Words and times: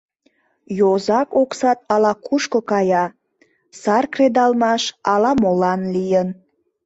Йозак 0.79 1.29
оксат 1.41 1.79
ала-кушко 1.93 2.59
кая, 2.71 3.05
сар 3.81 4.05
кредалмаш 4.13 4.83
ала-молан 5.13 5.81
лийын. 5.93 6.27